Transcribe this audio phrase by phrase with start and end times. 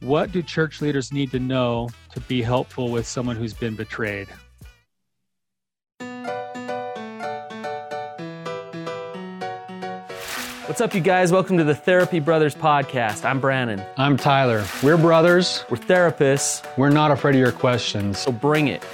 [0.00, 4.28] What do church leaders need to know to be helpful with someone who's been betrayed?
[10.66, 11.32] What's up, you guys?
[11.32, 13.24] Welcome to the Therapy Brothers podcast.
[13.24, 13.82] I'm Brannon.
[13.96, 14.64] I'm Tyler.
[14.84, 15.64] We're brothers.
[15.68, 18.18] We're therapists, We're not afraid of your questions.
[18.18, 18.84] so bring it.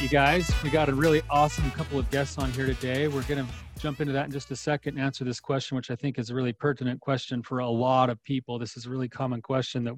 [0.00, 3.08] You guys, we got a really awesome couple of guests on here today.
[3.08, 5.90] We're going to jump into that in just a second and answer this question, which
[5.90, 8.60] I think is a really pertinent question for a lot of people.
[8.60, 9.94] This is a really common question that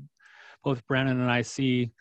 [0.65, 1.93] both Brannon and I see.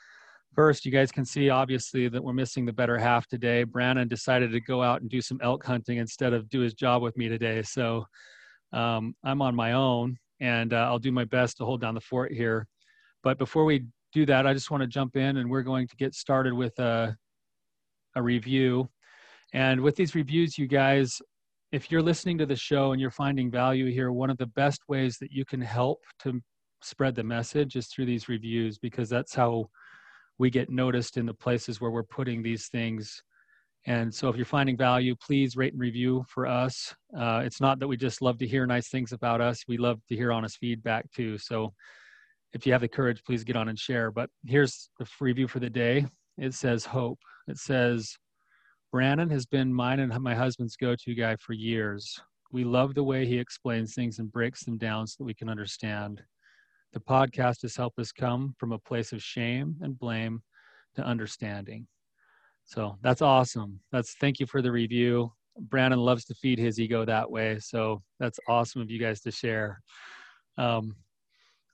[0.55, 3.65] First, you guys can see obviously that we're missing the better half today.
[3.65, 7.01] Brannon decided to go out and do some elk hunting instead of do his job
[7.01, 7.61] with me today.
[7.63, 8.05] So
[8.71, 12.01] um, I'm on my own and uh, I'll do my best to hold down the
[12.01, 12.65] fort here.
[13.23, 15.97] But before we do that, I just want to jump in and we're going to
[15.97, 17.17] get started with a,
[18.15, 18.89] a review.
[19.53, 21.21] And with these reviews, you guys,
[21.71, 24.81] if you're listening to the show and you're finding value here, one of the best
[24.87, 26.41] ways that you can help to
[26.81, 29.65] spread the message is through these reviews because that's how
[30.37, 33.21] we get noticed in the places where we're putting these things.
[33.85, 36.93] And so if you're finding value, please rate and review for us.
[37.17, 39.99] Uh, it's not that we just love to hear nice things about us, we love
[40.07, 41.37] to hear honest feedback too.
[41.37, 41.73] So
[42.53, 44.11] if you have the courage, please get on and share.
[44.11, 46.05] But here's the review for the day
[46.37, 47.19] it says hope.
[47.49, 48.15] It says,
[48.91, 52.19] Brannon has been mine and my husband's go to guy for years.
[52.51, 55.49] We love the way he explains things and breaks them down so that we can
[55.49, 56.21] understand.
[56.93, 60.41] The podcast has helped us come from a place of shame and blame
[60.95, 61.87] to understanding.
[62.65, 63.79] So that's awesome.
[63.91, 65.31] That's thank you for the review.
[65.57, 67.57] Brannon loves to feed his ego that way.
[67.59, 69.81] So that's awesome of you guys to share.
[70.57, 70.95] Um,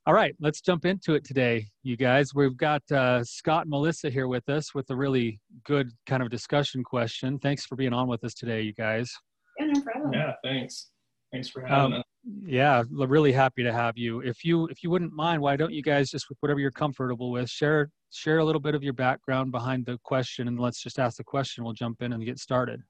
[0.08, 2.36] all right, let's jump into it today, you guys.
[2.36, 6.30] We've got uh, Scott and Melissa here with us with a really good kind of
[6.30, 7.40] discussion question.
[7.40, 9.12] Thanks for being on with us today, you guys.
[9.60, 10.14] Yeah, no problem.
[10.14, 10.92] Yeah, thanks.
[11.32, 12.04] Thanks for having Um, us.
[12.46, 14.20] yeah, really happy to have you.
[14.20, 17.32] If you if you wouldn't mind, why don't you guys just with whatever you're comfortable
[17.32, 21.00] with, share share a little bit of your background behind the question, and let's just
[21.00, 21.64] ask the question.
[21.64, 22.82] We'll jump in and get started.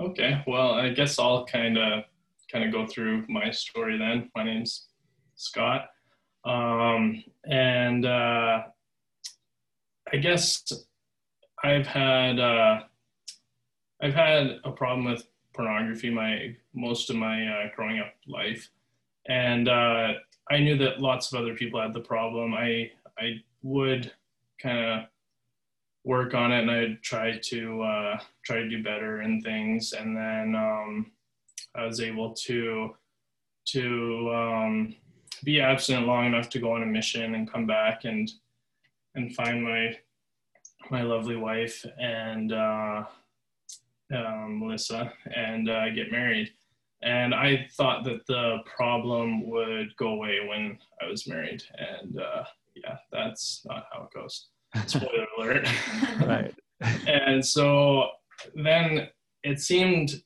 [0.00, 2.04] Okay, well, I guess I'll kind of
[2.50, 4.30] kind of go through my story then.
[4.34, 4.88] My name's
[5.36, 5.90] Scott,
[6.44, 8.62] um, and uh,
[10.12, 10.72] I guess
[11.62, 12.80] I've had uh,
[14.02, 18.70] I've had a problem with pornography my most of my uh, growing up life,
[19.28, 20.12] and uh,
[20.50, 22.54] I knew that lots of other people had the problem.
[22.54, 24.12] I I would
[24.60, 25.06] kind of
[26.04, 29.92] work on it and I'd try to uh, try to do better in things.
[29.92, 31.12] And then um,
[31.74, 32.94] I was able to
[33.66, 34.96] to um,
[35.44, 38.30] be absent long enough to go on a mission and come back and
[39.14, 39.96] and find my
[40.90, 43.04] my lovely wife and uh,
[44.14, 46.50] um, Melissa and uh, get married.
[47.02, 51.62] And I thought that the problem would go away when I was married.
[51.78, 52.44] And uh,
[52.74, 54.48] yeah that's not how it goes.
[54.86, 55.68] Spoiler alert.
[56.26, 56.54] Right.
[57.06, 58.08] and so
[58.54, 59.08] then
[59.42, 60.22] it seemed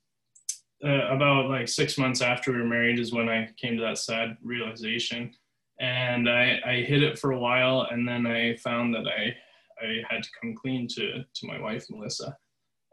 [0.84, 3.98] uh, about like six months after we were married is when I came to that
[3.98, 5.32] sad realization.
[5.80, 9.34] And I, I hid it for a while, and then I found that I,
[9.80, 12.36] I had to come clean to, to my wife, Melissa.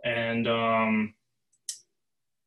[0.03, 1.16] And um,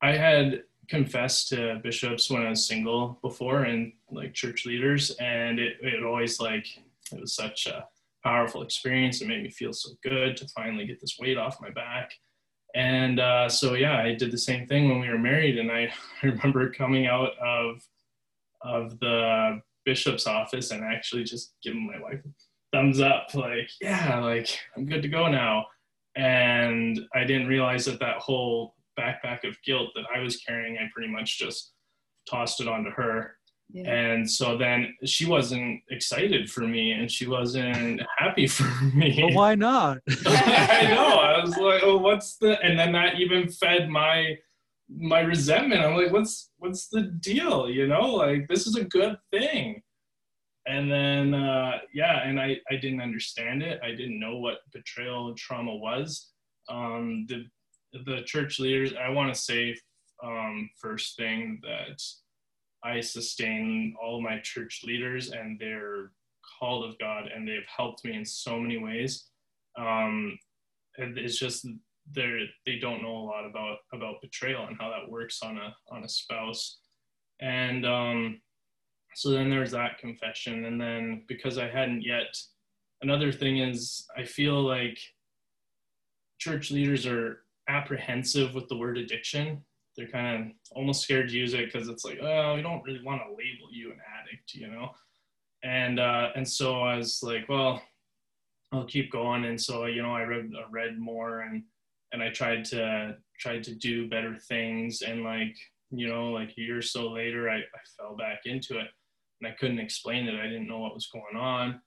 [0.00, 5.59] I had confessed to bishops when I was single before and like church leaders, and
[5.59, 6.66] it, it always like,
[7.12, 7.84] it was such a
[8.22, 9.20] powerful experience.
[9.20, 12.12] It made me feel so good to finally get this weight off my back.
[12.75, 15.59] And uh, so, yeah, I did the same thing when we were married.
[15.59, 15.93] And I,
[16.23, 17.83] remember coming out of,
[18.62, 24.19] of the bishop's office and actually just giving my wife a thumbs up, like, yeah,
[24.21, 25.67] like I'm good to go now.
[26.17, 30.91] And I didn't realize that that whole backpack of guilt that I was carrying, I
[30.93, 31.73] pretty much just
[32.29, 33.38] tossed it onto her
[33.71, 33.91] Yeah.
[33.91, 39.21] and so then she wasn't excited for me and she wasn't happy for me.
[39.23, 39.99] Well, why not?
[40.27, 41.19] I know.
[41.19, 44.37] I was like, oh, what's the and then that even fed my
[44.88, 45.82] my resentment.
[45.82, 47.69] I'm like, what's what's the deal?
[47.69, 49.82] You know, like this is a good thing.
[50.67, 53.81] And then uh yeah, and I, I didn't understand it.
[53.82, 56.31] I didn't know what betrayal trauma was.
[56.71, 57.44] Um the
[58.06, 59.76] the church leaders, I want to say
[60.25, 62.03] um first thing that
[62.84, 66.12] I sustain all my church leaders and they're
[66.58, 69.28] called of God and they've helped me in so many ways.
[69.76, 70.38] Um,
[70.96, 71.66] it's just
[72.12, 75.75] they're they don't know a lot about about betrayal and how that works on a
[75.90, 76.78] on a spouse.
[77.40, 78.40] And um,
[79.14, 82.36] so then there's that confession, and then because I hadn't yet,
[83.02, 84.98] another thing is I feel like
[86.38, 89.62] church leaders are apprehensive with the word addiction.
[89.99, 93.03] They're kind of almost scared to use it because it's like, oh, we don't really
[93.03, 94.93] want to label you an addict, you know.
[95.65, 97.83] And uh, and so I was like, well,
[98.73, 99.45] I'll keep going.
[99.45, 101.65] And so you know, I read I read more and
[102.12, 105.03] and I tried to tried to do better things.
[105.03, 105.56] And like
[105.91, 108.87] you know, like a year or so later, I, I fell back into it
[109.41, 110.39] and I couldn't explain it.
[110.39, 111.81] I didn't know what was going on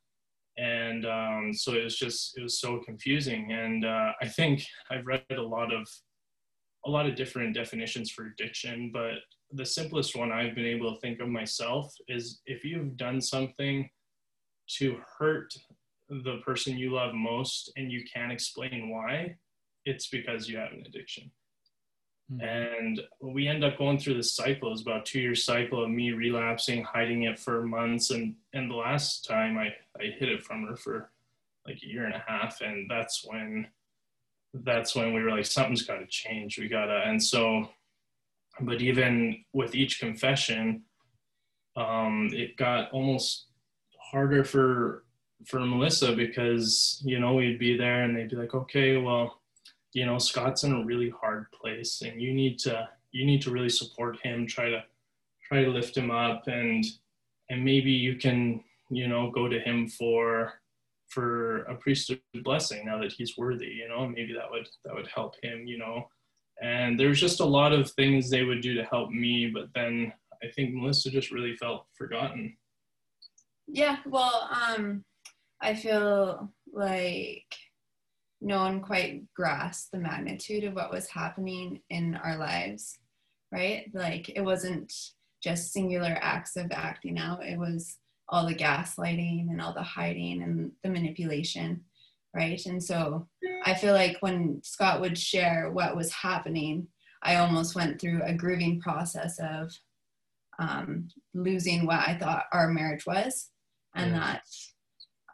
[0.58, 5.06] and um, so it was just it was so confusing and uh, i think i've
[5.06, 5.88] read a lot of
[6.86, 9.16] a lot of different definitions for addiction but
[9.54, 13.90] the simplest one i've been able to think of myself is if you've done something
[14.68, 15.54] to hurt
[16.10, 19.36] the person you love most and you can't explain why
[19.86, 21.32] it's because you have an addiction
[22.32, 22.44] Mm-hmm.
[22.44, 24.70] And we end up going through this cycle.
[24.70, 28.12] It was about two year cycle of me relapsing, hiding it for months.
[28.12, 31.12] And, and the last time I, I hid it from her for
[31.66, 32.62] like a year and a half.
[32.62, 33.68] And that's when,
[34.54, 36.58] that's when we were like, something's got to change.
[36.58, 37.70] We got to, and so,
[38.62, 40.84] but even with each confession,
[41.76, 43.48] um, it got almost
[44.12, 45.06] harder for,
[45.46, 49.42] for Melissa because, you know, we'd be there and they'd be like, okay, well,
[49.94, 53.52] you know Scott's in a really hard place, and you need to you need to
[53.52, 54.48] really support him.
[54.48, 54.84] Try to
[55.48, 56.86] try to lift him up, and
[57.50, 60.61] and maybe you can you know go to him for
[61.12, 63.68] for a priesthood blessing now that he's worthy.
[63.68, 65.68] You know, maybe that would that would help him.
[65.68, 66.08] You know,
[66.62, 70.14] and there's just a lot of things they would do to help me, but then
[70.44, 72.56] I think Melissa just really felt forgotten.
[73.68, 75.04] Yeah, well, um,
[75.62, 77.46] I feel like
[78.42, 82.98] no one quite grasped the magnitude of what was happening in our lives,
[83.52, 83.86] right?
[83.94, 84.92] Like it wasn't
[85.44, 87.98] just singular acts of acting out, it was
[88.32, 91.84] all the gaslighting and all the hiding and the manipulation,
[92.34, 92.66] right?
[92.66, 93.28] And so
[93.66, 96.88] I feel like when Scott would share what was happening,
[97.22, 99.72] I almost went through a grieving process of
[100.58, 103.50] um, losing what I thought our marriage was,
[103.96, 104.20] and yeah.
[104.20, 104.44] that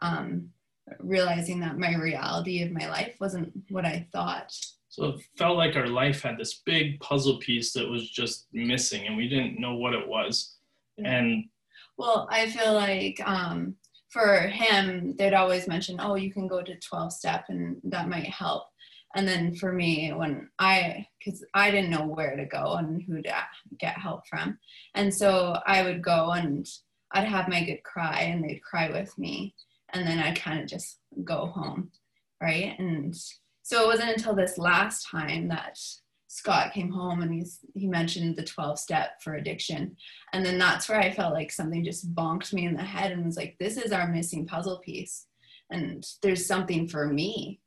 [0.02, 0.50] um,
[0.98, 4.52] realizing that my reality of my life wasn't what I thought.
[4.88, 9.06] So it felt like our life had this big puzzle piece that was just missing
[9.06, 10.56] and we didn't know what it was.
[11.04, 11.44] And
[11.98, 13.74] well, I feel like um,
[14.08, 18.28] for him, they'd always mention, oh, you can go to 12 step and that might
[18.28, 18.64] help.
[19.16, 23.20] And then for me, when I, because I didn't know where to go and who
[23.22, 23.34] to
[23.78, 24.58] get help from.
[24.94, 26.66] And so I would go and
[27.12, 29.54] I'd have my good cry and they'd cry with me
[29.92, 31.90] and then I'd kind of just go home,
[32.40, 32.78] right?
[32.78, 33.16] And
[33.62, 35.78] so it wasn't until this last time that
[36.28, 39.96] Scott came home and he's he mentioned the 12 step for addiction.
[40.32, 43.24] And then that's where I felt like something just bonked me in the head and
[43.24, 45.26] was like, this is our missing puzzle piece.
[45.70, 47.60] And there's something for me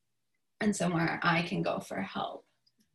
[0.62, 2.46] and somewhere I can go for help.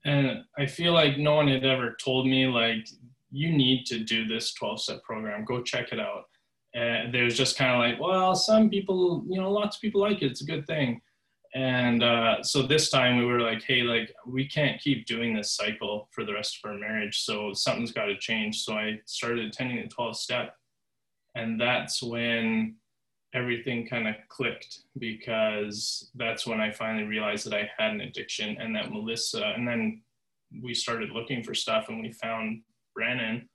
[0.04, 2.86] And I feel like no one had ever told me like
[3.30, 5.44] you need to do this 12 step program.
[5.44, 6.24] Go check it out
[6.76, 10.20] and there's just kind of like, well, some people, you know, lots of people like
[10.20, 10.30] it.
[10.30, 11.00] It's a good thing.
[11.56, 15.52] And uh, so this time we were like, hey, like we can't keep doing this
[15.52, 17.22] cycle for the rest of our marriage.
[17.22, 18.60] So something's got to change.
[18.60, 20.54] So I started attending the 12 step.
[21.34, 22.76] And that's when
[23.32, 28.58] everything kind of clicked because that's when I finally realized that I had an addiction
[28.60, 30.02] and that Melissa, and then
[30.62, 32.60] we started looking for stuff and we found
[32.94, 33.48] Brannon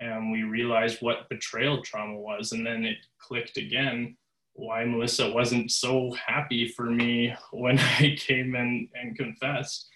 [0.00, 4.14] and we realized what betrayal trauma was and then it clicked again
[4.56, 9.88] why melissa wasn't so happy for me when i came in and confessed.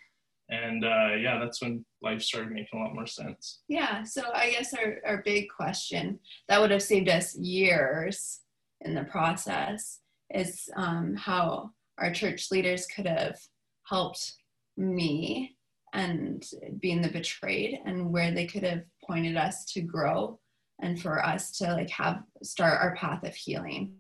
[0.52, 3.60] And uh, yeah that's when life started making a lot more sense.
[3.68, 8.40] Yeah so i guess our, our big question that would have saved us years
[8.80, 10.00] in the process
[10.34, 13.38] is um, how our church leaders could have
[13.84, 14.34] helped
[14.76, 15.56] me
[15.92, 16.46] and
[16.80, 20.38] being the betrayed and where they could have pointed us to grow
[20.80, 23.92] and for us to like have start our path of healing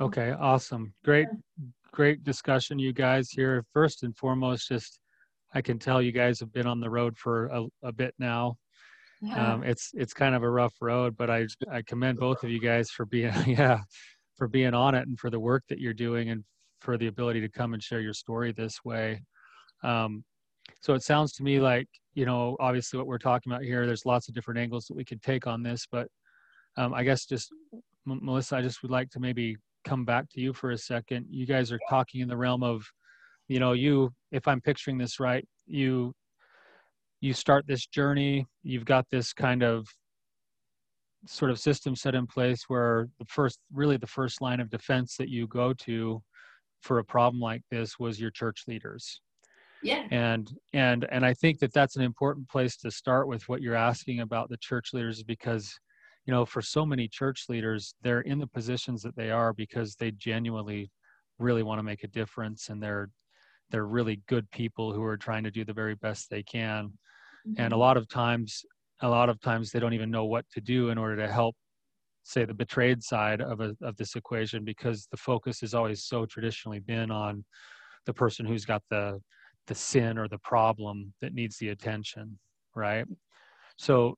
[0.00, 0.92] okay awesome.
[1.04, 1.28] Great
[1.92, 3.30] great discussion you guys.
[3.30, 4.98] Here first and foremost just
[5.54, 8.56] i can tell you guys have been on the road for a, a bit now.
[9.20, 9.54] Yeah.
[9.54, 12.60] um, it's it's kind of a rough road but i i commend both of you
[12.60, 13.80] guys for being yeah
[14.36, 16.44] for being on it and for the work that you're doing and
[16.80, 19.20] for the ability to come and share your story this way.
[19.82, 20.24] Um,
[20.80, 24.04] so it sounds to me like you know obviously what we're talking about here there's
[24.04, 26.08] lots of different angles that we could take on this but
[26.76, 27.50] um, i guess just
[28.06, 29.56] M- melissa i just would like to maybe
[29.88, 31.26] come back to you for a second.
[31.30, 32.84] You guys are talking in the realm of
[33.48, 36.12] you know you if i'm picturing this right you
[37.20, 38.46] you start this journey.
[38.62, 39.86] You've got this kind of
[41.26, 45.16] sort of system set in place where the first really the first line of defense
[45.16, 46.22] that you go to
[46.80, 49.20] for a problem like this was your church leaders.
[49.80, 50.08] Yeah.
[50.10, 53.76] and and and i think that that's an important place to start with what you're
[53.76, 55.72] asking about the church leaders because
[56.28, 59.96] you know for so many church leaders they're in the positions that they are because
[59.96, 60.92] they genuinely
[61.40, 63.10] really want to make a difference and they're
[63.70, 66.92] they're really good people who are trying to do the very best they can
[67.58, 67.78] and a Mhm.
[67.78, 68.64] lot of times
[69.02, 71.56] a lot of times they don't even know what to do in order to help
[72.24, 76.26] say the betrayed side of a, of this equation because the focus has always so
[76.26, 77.44] traditionally been on
[78.06, 79.20] the person who's got the
[79.68, 82.38] the sin or the problem that needs the attention
[82.76, 83.06] right
[83.78, 84.16] so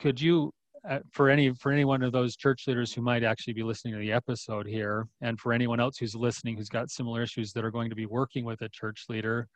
[0.00, 0.52] could you
[0.88, 3.94] uh, for any for any one of those church leaders who might actually be listening
[3.94, 7.64] to the episode here and for anyone else who's listening who's got similar issues that
[7.64, 9.48] are going to be working with a church leader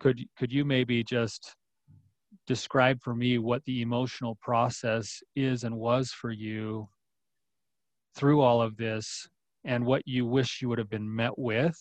[0.00, 1.54] could could you maybe just
[2.46, 6.88] describe for me what the emotional process is and was for you
[8.16, 9.28] through all of this
[9.64, 11.76] and what you wish you would have been met with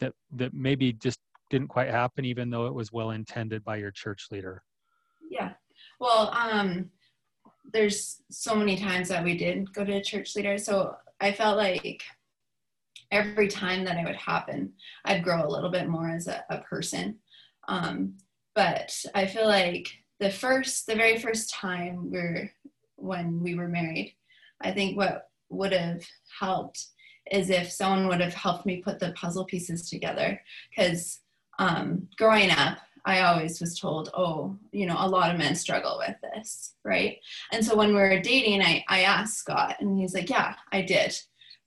[0.00, 1.18] that that maybe just
[1.50, 4.62] didn't quite happen even though it was well intended by your church leader
[5.30, 5.52] Yeah.
[5.98, 6.90] Well, um,
[7.72, 10.58] there's so many times that we did go to church leader.
[10.58, 12.02] So I felt like
[13.10, 14.72] every time that it would happen,
[15.04, 17.18] I'd grow a little bit more as a, a person.
[17.68, 18.14] Um,
[18.54, 19.88] but I feel like
[20.20, 22.52] the first, the very first time we're
[22.96, 24.14] when we were married,
[24.60, 26.04] I think what would have
[26.38, 26.86] helped
[27.30, 30.40] is if someone would have helped me put the puzzle pieces together.
[30.70, 31.20] Because
[31.58, 35.98] um, growing up, I always was told, oh, you know, a lot of men struggle
[35.98, 37.18] with this, right?
[37.52, 40.82] And so when we were dating, I, I asked Scott, and he's like, yeah, I
[40.82, 41.16] did,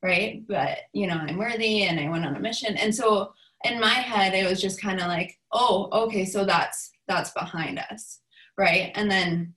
[0.01, 0.43] right?
[0.47, 2.77] But, you know, I'm worthy and I went on a mission.
[2.77, 3.33] And so
[3.65, 7.79] in my head, it was just kind of like, oh, okay, so that's that's behind
[7.91, 8.19] us,
[8.57, 8.91] right?
[8.95, 9.53] And then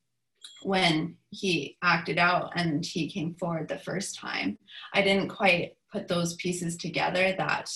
[0.63, 4.59] when he acted out and he came forward the first time,
[4.93, 7.71] I didn't quite put those pieces together that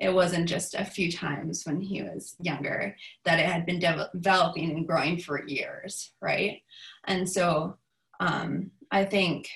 [0.00, 4.10] it wasn't just a few times when he was younger that it had been de-
[4.14, 6.62] developing and growing for years right?
[7.06, 7.76] And so
[8.20, 9.48] um, i think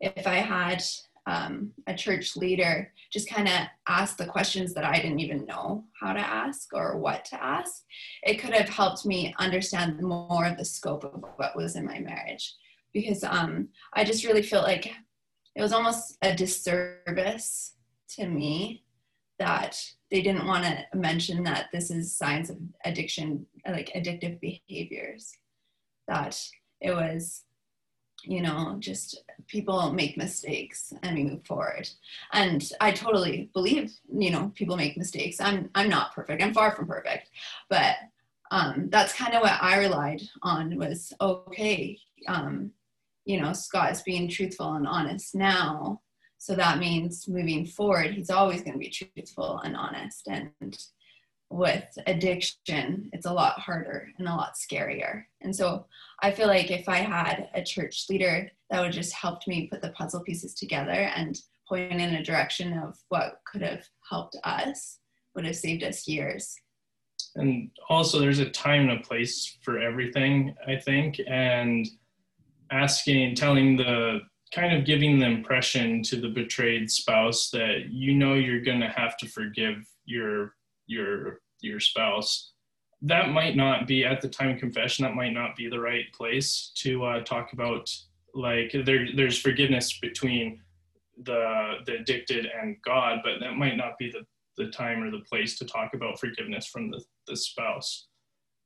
[0.00, 0.82] if i had
[1.26, 5.84] um, a church leader just kind of ask the questions that i didn't even know
[6.00, 7.82] how to ask or what to ask
[8.22, 11.98] it could have helped me understand more of the scope of what was in my
[11.98, 12.54] marriage.
[12.92, 14.86] Because um, i just really feel like
[15.56, 17.72] it was almost a disservice
[18.10, 18.83] to me
[19.38, 25.32] that they didn't want to mention that this is signs of addiction like addictive behaviors.
[26.08, 26.38] That
[26.80, 27.42] it was
[28.22, 31.88] you know just people make mistakes and we move forward.
[32.32, 35.40] And i totally believe you know people make mistakes.
[35.40, 36.42] I'm i'm not perfect.
[36.42, 37.30] I'm far from perfect.
[37.68, 37.96] But
[38.50, 41.98] um, that's kind of what i relied on was okay
[42.28, 42.70] um,
[43.24, 46.00] you know scott is being truthful and honest now
[46.44, 50.28] so that means moving forward, he's always going to be truthful and honest.
[50.28, 50.76] And
[51.48, 55.22] with addiction, it's a lot harder and a lot scarier.
[55.40, 55.86] And so
[56.20, 59.80] I feel like if I had a church leader that would just helped me put
[59.80, 64.98] the puzzle pieces together and point in a direction of what could have helped us,
[65.34, 66.54] would have saved us years.
[67.36, 71.88] and also there's a time and a place for everything i think and
[72.70, 74.20] asking telling the
[74.52, 78.88] kind of giving the impression to the betrayed spouse that you know you're going to
[78.88, 80.54] have to forgive your
[80.86, 82.52] your your spouse.
[83.02, 86.06] That might not be at the time of confession that might not be the right
[86.14, 87.90] place to uh, talk about
[88.34, 90.60] like there there's forgiveness between
[91.24, 94.24] the the addicted and god but that might not be the
[94.56, 98.06] the time or the place to talk about forgiveness from the, the spouse.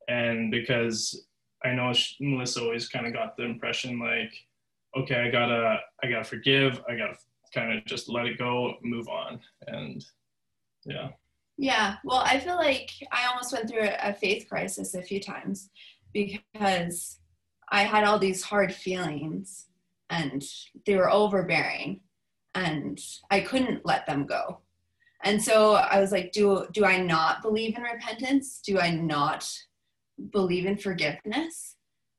[0.09, 1.27] And because
[1.65, 4.33] i know she, melissa always kind of got the impression like
[4.97, 7.15] okay i gotta i gotta forgive i gotta
[7.55, 10.05] kind of just let it go move on and
[10.85, 11.09] yeah
[11.61, 15.71] Yeah, well, I feel like I almost went through a faith crisis a few times
[16.13, 17.19] because
[17.71, 19.67] I had all these hard feelings
[20.09, 20.43] and
[20.87, 22.01] they were overbearing
[22.55, 22.99] and
[23.31, 24.61] I couldn't let them go.
[25.25, 28.61] And so I was like, do do I not believe in repentance?
[28.65, 29.45] Do I not
[30.31, 31.75] believe in forgiveness?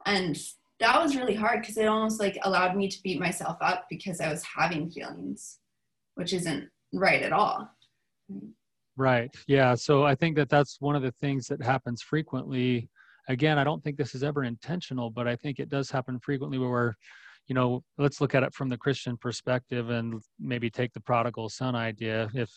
[0.05, 0.37] And
[0.79, 4.21] that was really hard because it almost like allowed me to beat myself up because
[4.21, 5.59] I was having feelings,
[6.15, 7.69] which isn't right at all.
[8.95, 9.33] Right.
[9.47, 9.75] Yeah.
[9.75, 12.89] So I think that that's one of the things that happens frequently.
[13.27, 16.57] Again, I don't think this is ever intentional, but I think it does happen frequently
[16.57, 16.95] where,
[17.47, 21.49] you know, let's look at it from the Christian perspective and maybe take the prodigal
[21.49, 22.29] son idea.
[22.33, 22.49] If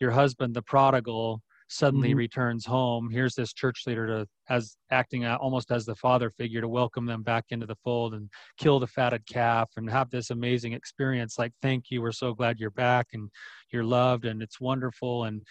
[0.00, 2.16] your husband, the prodigal, suddenly Mhm.
[2.16, 6.68] returns home, here's this church leader to as acting almost as the father figure to
[6.68, 10.72] welcome them back into the fold and kill the fatted calf and have this amazing
[10.72, 13.30] experience like thank you we're so glad you're back and
[13.72, 15.24] you're loved and it's wonderful.
[15.24, 15.42] And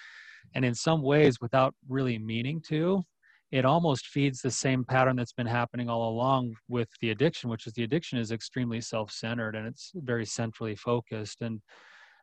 [0.55, 3.03] and in some ways without really meaning to
[3.51, 7.67] it almost feeds the same pattern that's been happening all along with the addiction which
[7.67, 11.41] is the addiction is extremely self-centered and it's very centrally focused.
[11.41, 11.61] And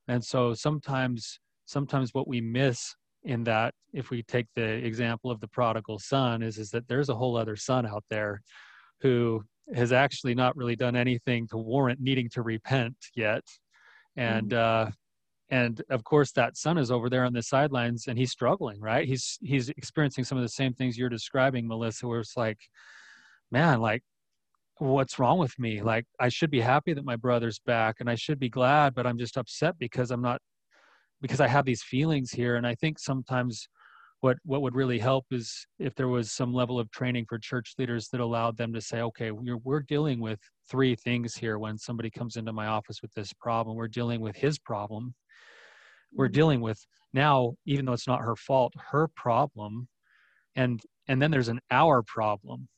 [0.08, 2.94] and so sometimes sometimes what we miss
[3.24, 7.08] in that if we take the example of the prodigal son is is that there's
[7.08, 8.40] a whole other son out there
[9.00, 9.42] who
[9.74, 13.42] has actually not really done anything to warrant needing to repent yet.
[14.16, 14.88] And mm-hmm.
[14.88, 14.90] uh
[15.50, 19.06] and of course that son is over there on the sidelines and he's struggling right?
[19.06, 22.58] He's he's experiencing some of the same things you're describing melissa where it's like
[23.50, 24.02] man like
[24.78, 25.82] what's wrong with me?
[25.82, 29.06] Like i should be happy that my brother's back and i should be glad but
[29.06, 30.40] i'm just upset because i'm not
[31.24, 33.66] because i have these feelings here and i think sometimes
[34.20, 37.74] what what would really help is if there was some level of training for church
[37.78, 40.38] leaders that allowed them to say okay we're, we're dealing with
[40.68, 43.76] three things here when somebody comes into my office with this problem.
[43.76, 45.14] We're dealing with his problem.
[46.12, 46.32] We're mm-hmm.
[46.32, 46.78] dealing with
[47.12, 49.88] now even though it's not her fault her problem
[50.56, 52.68] and and then there's an our problem.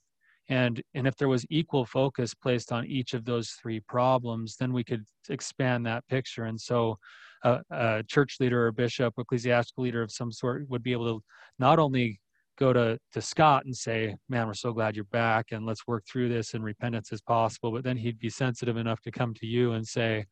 [0.49, 4.73] And and if there was equal focus placed on each of those three problems then
[4.73, 6.45] we could expand that picture.
[6.45, 6.99] And so
[7.45, 11.25] a, a church leader or bishop ecclesiastical leader of some sort would be able to
[11.59, 12.21] not only
[12.59, 16.05] go to to Scott and say, "Man, we're so glad you're back, and let's work
[16.11, 19.47] through this and repentance as possible." But then he'd be sensitive enough to come to
[19.47, 20.27] you and say,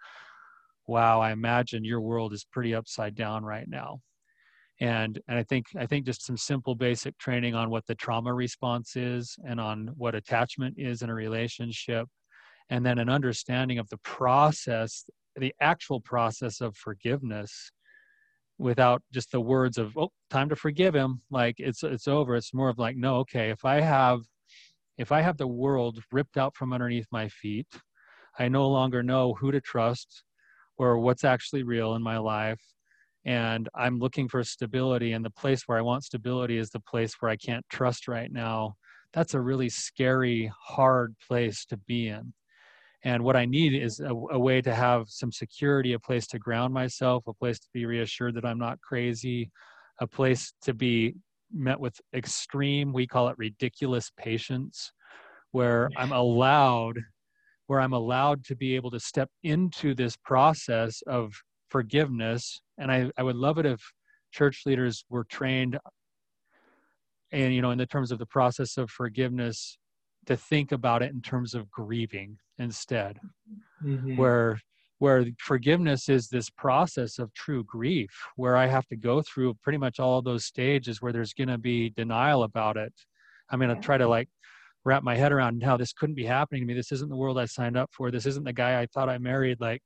[0.86, 4.00] wow i imagine your world is pretty upside down right now
[4.80, 8.32] and and i think i think just some simple basic training on what the trauma
[8.32, 12.06] response is and on what attachment is in a relationship
[12.70, 15.04] and then an understanding of the process
[15.36, 17.70] the actual process of forgiveness
[18.58, 21.20] without just the words of oh time to forgive him.
[21.30, 22.36] Like it's it's over.
[22.36, 24.20] It's more of like no okay if i have
[24.98, 27.66] if i have the world ripped out from underneath my feet
[28.38, 30.24] i no longer know who to trust
[30.76, 32.60] or what's actually real in my life
[33.24, 37.14] and i'm looking for stability and the place where i want stability is the place
[37.20, 38.74] where i can't trust right now
[39.12, 42.32] that's a really scary hard place to be in
[43.04, 46.38] and what i need is a, a, way to have some security a place to
[46.38, 49.50] ground myself a place to be reassured that i'm not crazy
[50.00, 51.14] a place to be
[51.52, 54.92] met with extreme we call it ridiculous patience
[55.52, 56.98] where i'm allowed
[57.66, 61.32] where I'm allowed to be able to step into this process of
[61.68, 62.60] forgiveness.
[62.78, 63.80] And I, I would love it if
[64.32, 65.78] church leaders were trained
[67.32, 69.78] and you know in the terms of the process of forgiveness
[70.26, 73.18] to think about it in terms of grieving instead
[73.84, 74.16] mm-hmm.
[74.16, 74.58] where
[74.98, 79.78] where forgiveness is this process of true grief where i have to go through pretty
[79.78, 82.92] much all those stages where there's going to be denial about it
[83.50, 84.28] i'm going to try to like
[84.84, 86.74] wrap my head around how this couldn't be happening to me.
[86.74, 88.10] This isn't the world I signed up for.
[88.10, 89.60] This isn't the guy I thought I married.
[89.60, 89.82] Like,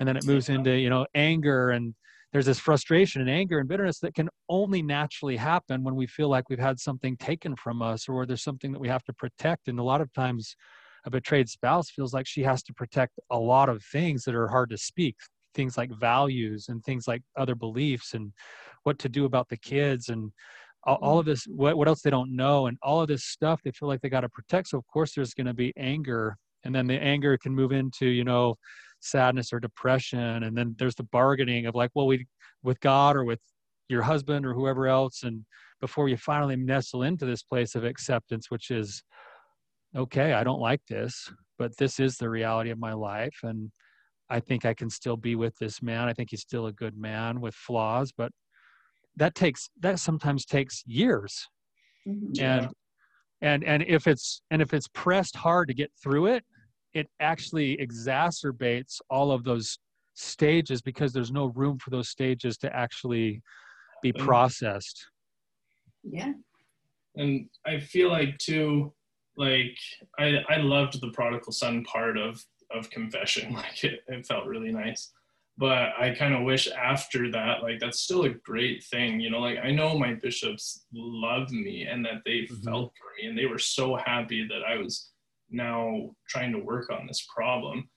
[0.00, 1.94] and then it moves into, you know, anger and
[2.32, 6.28] there's this frustration and anger and bitterness that can only naturally happen when we feel
[6.28, 9.68] like we've had something taken from us or there's something that we have to protect.
[9.68, 10.54] And a lot of times
[11.06, 14.48] a betrayed spouse feels like she has to protect a lot of things that are
[14.48, 15.16] hard to speak
[15.54, 18.32] things like values and things like other beliefs and
[18.84, 20.30] what to do about the kids and
[20.84, 21.30] all, of mm-hmm.
[21.30, 24.00] this what, what else they don't know and all of this stuff they feel like
[24.00, 26.94] they got to protect so of course there's going to be anger and then the
[27.02, 28.54] anger can move into you know
[29.00, 30.42] sadness or depression.
[30.42, 32.26] And then there's the bargaining of like well we
[32.62, 33.40] with god or with
[33.88, 35.44] your husband or whoever else and
[35.80, 39.02] before you finally nestle into this place of acceptance which is
[39.96, 43.36] okay i don't like this but this is the reality of my life.
[43.42, 43.70] And
[44.30, 46.08] i think i can still be with this man.
[46.08, 48.30] I think he's still a good man with flaws but
[49.16, 51.46] that takes that sometimes takes years.
[52.06, 52.42] Mm-hmm.
[52.42, 52.68] and
[53.40, 56.44] and and if it's and if it's pressed hard to get through it
[56.94, 59.78] it actually exacerbates all of those
[60.14, 63.40] stages because there's no room for those stages to actually
[64.02, 65.06] be processed
[66.02, 66.32] yeah
[67.16, 68.92] and i feel like too
[69.36, 69.76] like
[70.18, 74.72] i i loved the prodigal son part of of confession like it, it felt really
[74.72, 75.12] nice
[75.58, 79.40] but I kind of wish after that, like that's still a great thing, you know.
[79.40, 82.62] Like I know my bishops love me and that they mm-hmm.
[82.62, 85.10] felt for me, and they were so happy that I was
[85.50, 87.88] now trying to work on this problem.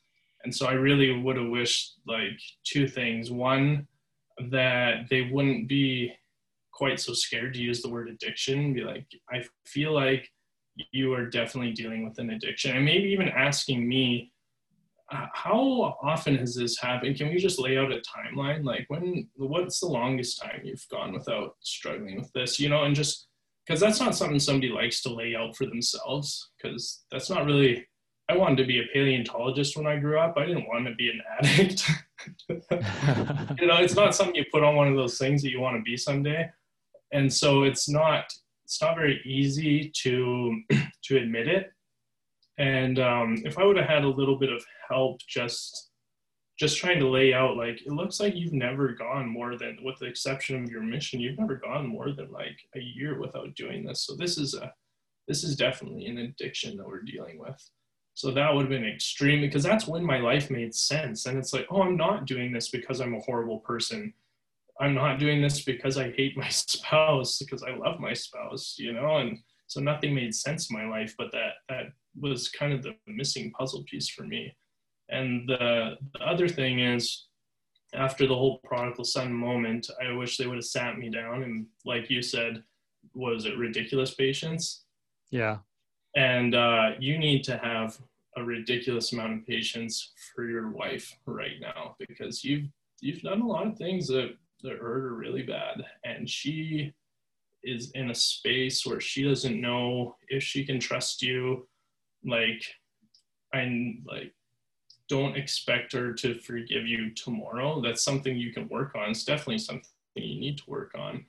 [0.43, 3.87] And so I really would have wished like two things: one,
[4.49, 6.13] that they wouldn't be
[6.73, 8.73] quite so scared to use the word addiction.
[8.73, 10.27] Be like, I feel like
[10.91, 14.31] you are definitely dealing with an addiction, and maybe even asking me
[15.11, 17.17] uh, how often has this happened?
[17.17, 18.63] Can we just lay out a timeline?
[18.63, 22.95] Like when, what's the longest time you've gone without struggling with this, you know, and
[22.95, 23.27] just,
[23.71, 26.51] cause that's not something somebody likes to lay out for themselves.
[26.61, 27.87] Cause that's not really,
[28.29, 30.35] I wanted to be a paleontologist when I grew up.
[30.37, 31.89] I didn't want to be an addict.
[33.61, 35.77] you know, it's not something you put on one of those things that you want
[35.77, 36.49] to be someday.
[37.13, 38.25] And so it's not
[38.65, 40.61] it's not very easy to
[41.05, 41.71] to admit it.
[42.57, 45.90] And um, if I would have had a little bit of help, just
[46.61, 49.97] just trying to lay out like it looks like you've never gone more than with
[49.97, 53.83] the exception of your mission you've never gone more than like a year without doing
[53.83, 54.05] this.
[54.05, 54.71] So this is a
[55.27, 57.59] this is definitely an addiction that we're dealing with.
[58.13, 61.25] So that would have been extreme because that's when my life made sense.
[61.25, 64.13] And it's like oh i'm not doing this because i'm a horrible person.
[64.79, 68.93] I'm not doing this because i hate my spouse because i love my spouse you
[68.93, 69.17] know?
[69.17, 71.85] And so nothing made sense in my life but that that
[72.19, 74.55] was kind of the missing puzzle piece for me
[75.11, 77.27] and the, the other thing is,
[77.93, 81.67] after the whole prodigal son moment, I wish they would have sat me down and,
[81.85, 82.63] like you said,
[83.13, 84.85] was it ridiculous patience?
[85.29, 85.57] Yeah.
[86.15, 87.97] And uh, you need to have
[88.37, 92.67] a ridiculous amount of patience for your wife right now because you've
[93.01, 96.93] you've done a lot of things that that hurt her really bad, and she
[97.63, 101.67] is in a space where she doesn't know if she can trust you.
[102.23, 102.63] Like,
[103.53, 104.33] I like
[105.11, 107.81] don't expect her to forgive you tomorrow.
[107.81, 109.09] That's something you can work on.
[109.09, 109.83] It's definitely something
[110.15, 111.25] you need to work on.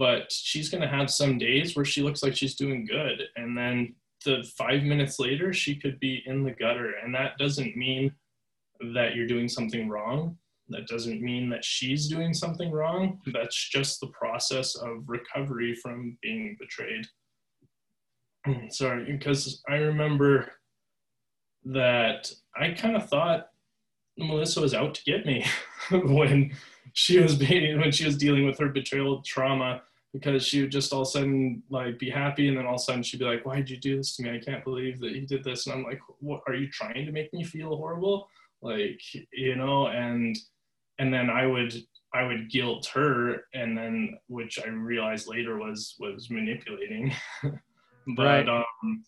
[0.00, 3.22] But she's going to have some days where she looks like she's doing good.
[3.36, 6.94] And then the five minutes later, she could be in the gutter.
[7.04, 8.12] And that doesn't mean
[8.94, 10.36] that you're doing something wrong.
[10.68, 13.20] That doesn't mean that she's doing something wrong.
[13.32, 17.06] That's just the process of recovery from being betrayed.
[18.70, 20.50] Sorry, because I remember
[21.64, 23.48] that I kind of thought
[24.18, 25.44] Melissa was out to get me
[25.90, 26.52] when
[26.92, 29.82] she was being when she was dealing with her betrayal trauma
[30.12, 32.80] because she would just all of a sudden like be happy and then all of
[32.80, 34.30] a sudden she'd be like why did you do this to me?
[34.30, 35.66] I can't believe that you did this.
[35.66, 38.28] And i'm like what are you trying to make me feel horrible?
[38.62, 39.00] Like
[39.32, 40.36] you know and
[40.98, 41.74] and then i would
[42.12, 47.12] i would guilt her and then which i realized later was was manipulating.
[48.16, 48.48] But right.
[48.48, 49.04] um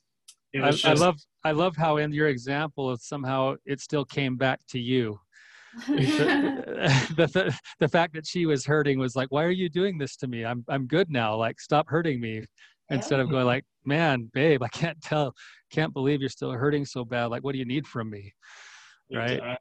[0.55, 4.61] I, just, I, love I love how in your example somehow it still came back
[4.69, 5.19] to you.
[5.88, 10.17] the, the, the fact that she was hurting was like, why are you doing this
[10.17, 10.45] to me?
[10.45, 11.35] I'm I'm good now.
[11.37, 12.45] Like stop hurting me.
[12.91, 15.35] Instead of going like, man, babe, I can't tell,
[15.71, 17.27] can't believe you're still hurting so bad.
[17.27, 18.33] Like, what do you need from me?
[19.12, 19.33] Right.
[19.33, 19.57] Exactly.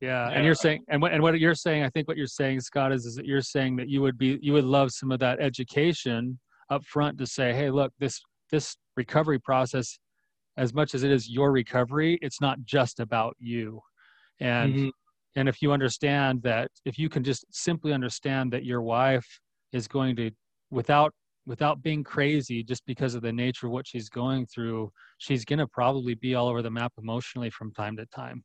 [0.00, 0.28] Yeah.
[0.28, 0.36] yeah.
[0.36, 2.92] And you're saying, and what, and what you're saying, I think what you're saying, Scott,
[2.92, 5.40] is, is that you're saying that you would be, you would love some of that
[5.40, 6.38] education
[6.70, 8.20] up front to say, hey, look, this
[8.54, 9.98] this recovery process
[10.56, 13.80] as much as it is your recovery it's not just about you
[14.38, 14.88] and mm-hmm.
[15.36, 19.26] and if you understand that if you can just simply understand that your wife
[19.72, 20.30] is going to
[20.70, 21.12] without
[21.46, 24.88] without being crazy just because of the nature of what she's going through
[25.18, 28.44] she's going to probably be all over the map emotionally from time to time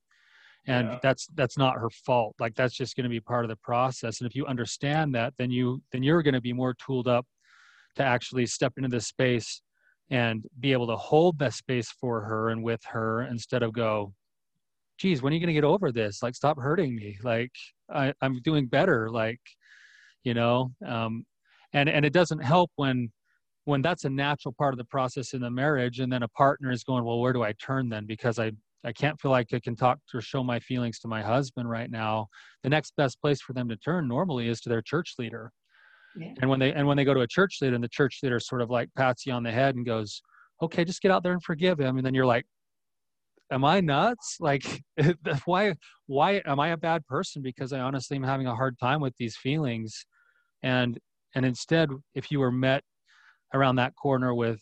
[0.68, 1.00] and yeah.
[1.04, 4.20] that's that's not her fault like that's just going to be part of the process
[4.20, 7.26] and if you understand that then you then you're going to be more tooled up
[7.96, 9.62] to actually step into this space
[10.10, 14.14] and be able to hold that space for her and with her instead of go
[15.00, 16.22] geez when are you going to get over this?
[16.22, 17.18] Like stop hurting me.
[17.24, 17.52] Like
[17.92, 19.10] I, i'm doing better.
[19.10, 19.40] Like
[20.24, 21.26] you know um,
[21.74, 23.12] and and it doesn't help when
[23.66, 26.72] when that's a natural part of the process in the marriage and then a partner
[26.72, 28.06] is going well where do i turn then?
[28.06, 28.52] Because i
[28.84, 31.90] i can't feel like i can talk or show my feelings to my husband right
[31.90, 32.28] now.
[32.64, 35.52] The next best place for them to turn normally is to their church leader
[36.20, 36.34] yeah.
[36.42, 38.40] And when they and when they go to a church leader and the church leader
[38.40, 40.22] sort of like pats you on the head and goes,
[40.62, 42.46] "Okay, just get out there and forgive him," and then you're like,
[43.52, 44.38] "Am I nuts?
[44.40, 44.84] Like,
[45.46, 45.76] why
[46.08, 49.16] why am I a bad person because I honestly am having a hard time with
[49.18, 50.06] these feelings?"
[50.64, 51.00] And
[51.36, 52.84] and instead, if you were met
[53.54, 54.62] around that corner with,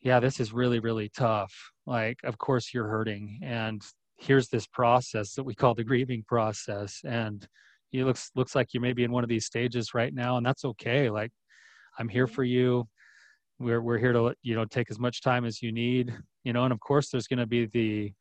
[0.00, 1.54] "Yeah, this is really really tough,"
[1.86, 3.82] like, of course you're hurting, and
[4.18, 7.48] here's this process that we call the grieving process, and
[7.96, 10.46] you looks looks like you may be in one of these stages right now and
[10.46, 11.10] that's okay.
[11.10, 11.30] Like
[11.98, 12.34] i'm here mm-hmm.
[12.34, 12.86] for you.
[13.58, 16.64] We're we're here to you know take as much time as you need you know
[16.64, 18.12] and of course there's going to be the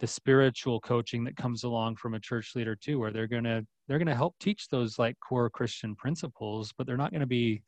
[0.00, 3.64] the spiritual coaching that comes along from a church leader too where they're going to
[3.88, 7.26] they're going to help teach those like core christian principles but they're not going to
[7.26, 7.62] be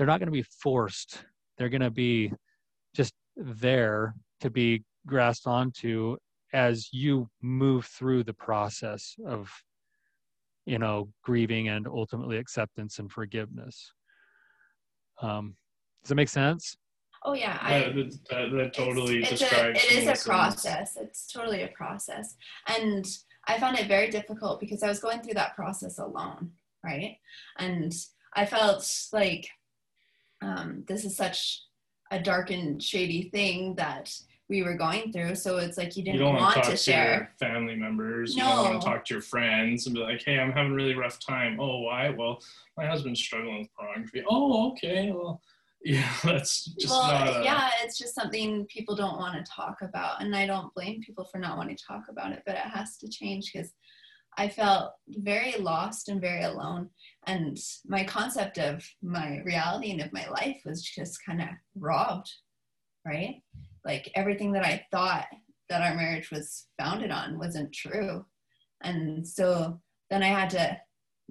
[0.00, 1.24] they're not going to be forced.
[1.58, 2.32] They're going to be
[2.94, 6.16] just there to be grasped onto
[6.54, 9.52] as you move through the process of
[10.66, 13.92] you know grieving and ultimately acceptance and forgiveness.
[15.22, 15.56] Um,
[16.02, 16.76] does that make sense?
[17.24, 20.96] Oh yeah I, that, that, that, totally it's, it's describes a, it is a process.
[20.96, 22.36] It's totally a process.
[22.66, 23.06] And
[23.46, 26.50] i found it very difficult because i was going through that process alone
[26.84, 27.16] right?
[27.58, 27.92] And
[28.34, 29.48] i felt like
[30.42, 31.62] um, this is such
[32.10, 34.10] a dark and shady thing that
[34.50, 35.36] we were going through.
[35.36, 37.32] So it's like you didn't you don't want, to, to share.
[37.38, 38.36] Family members.
[38.36, 38.42] No.
[38.42, 40.74] You don't want to talk to your friends and be like, hey, I'm having a
[40.74, 41.58] really rough time.
[41.60, 42.10] Oh, why?
[42.10, 42.42] Well,
[42.76, 44.24] my husband's struggling with pornography.
[44.28, 45.12] Oh, okay.
[45.12, 45.40] Well,
[45.84, 47.40] yeah, that's just well, not.
[47.40, 51.00] A, yeah, it's just something people don't want to talk about, and I don't blame
[51.00, 53.72] people for not wanting to talk about it, but it has to change because
[54.36, 56.90] I felt very lost and very alone,
[57.26, 62.30] and my concept of my reality and of my life was just kind of robbed,
[63.06, 63.40] right?
[63.84, 65.26] Like everything that I thought
[65.68, 68.24] that our marriage was founded on wasn't true,
[68.82, 70.80] and so then I had to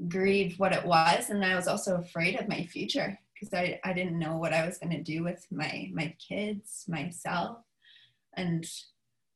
[0.07, 3.93] grieve what it was, and I was also afraid of my future because I, I
[3.93, 7.59] didn't know what I was going to do with my my kids, myself,
[8.35, 8.65] and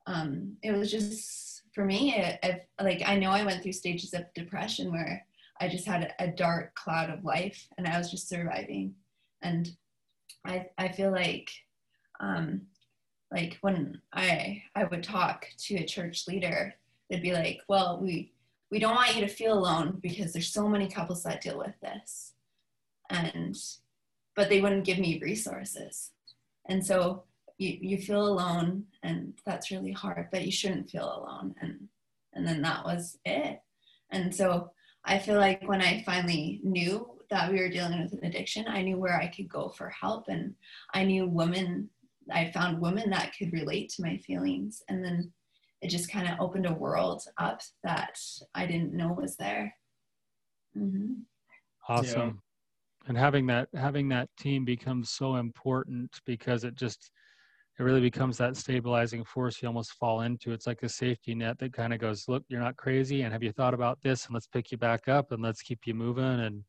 [0.05, 2.15] um, it was just for me.
[2.15, 5.25] It, it, like I know I went through stages of depression where
[5.61, 8.95] I just had a, a dark cloud of life, and I was just surviving.
[9.41, 9.69] And
[10.45, 11.49] I I feel like
[12.19, 12.61] um,
[13.33, 16.75] like when I I would talk to a church leader,
[17.09, 18.31] they'd be like, "Well, we
[18.71, 21.79] we don't want you to feel alone because there's so many couples that deal with
[21.81, 22.33] this."
[23.09, 23.57] And
[24.35, 26.11] but they wouldn't give me resources.
[26.67, 27.23] And so
[27.57, 31.55] you, you feel alone and that's really hard, but you shouldn't feel alone.
[31.61, 31.87] And,
[32.33, 33.61] and then that was it.
[34.11, 34.71] And so
[35.05, 38.81] I feel like when I finally knew that we were dealing with an addiction, I
[38.81, 40.25] knew where I could go for help.
[40.27, 40.55] And
[40.93, 41.89] I knew women,
[42.31, 44.81] I found women that could relate to my feelings.
[44.89, 45.31] And then
[45.81, 48.17] it just kind of opened a world up that
[48.55, 49.73] I didn't know was there.
[50.77, 51.13] Mm-hmm.
[51.89, 52.41] Awesome
[53.07, 57.11] and having that having that team becomes so important because it just
[57.79, 61.57] it really becomes that stabilizing force you almost fall into it's like a safety net
[61.59, 64.33] that kind of goes look you're not crazy and have you thought about this and
[64.33, 66.63] let's pick you back up and let's keep you moving and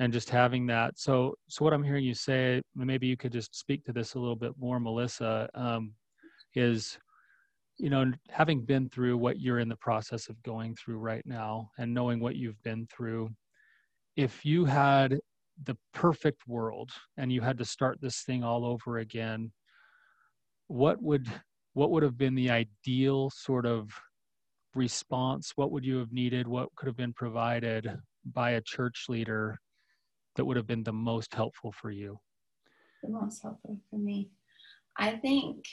[0.00, 0.98] and just having that.
[0.98, 4.18] So so what i'm hearing you say maybe you could just speak to this a
[4.18, 5.92] little bit more melissa um,
[6.54, 6.98] is
[7.78, 11.70] you know having been through what you're in the process of going through right now
[11.78, 13.30] and knowing what you've been through
[14.16, 15.18] if you had
[15.64, 19.52] the perfect world and you had to start this thing all over again
[20.68, 21.28] what would
[21.74, 23.90] what would have been the ideal sort of
[24.74, 25.52] response?
[25.56, 26.46] What would you have needed?
[26.46, 27.90] What could have been provided
[28.24, 29.58] by a church leader
[30.36, 32.18] that would have been the most helpful for you
[33.02, 34.30] the most helpful for me
[34.96, 35.64] i think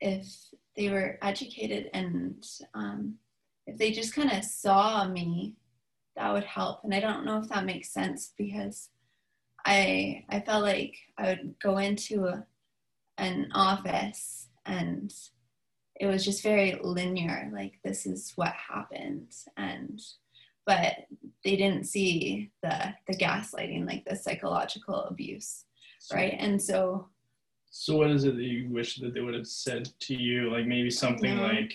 [0.00, 0.26] if
[0.76, 3.14] they were educated and um,
[3.66, 5.56] if they just kind of saw me
[6.18, 6.80] that would help.
[6.84, 8.90] And I don't know if that makes sense because
[9.64, 12.44] I I felt like I would go into a,
[13.16, 15.12] an office and
[16.00, 20.00] it was just very linear like this is what happened and
[20.68, 21.06] but
[21.44, 25.64] they didn't see the the gaslighting like the psychological abuse
[26.12, 26.36] right?
[26.38, 27.08] And so
[27.70, 30.50] so what is it that you wish that they would have said to you?
[30.50, 31.72] Like maybe something like